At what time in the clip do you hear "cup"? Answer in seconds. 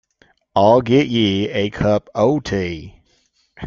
1.69-2.09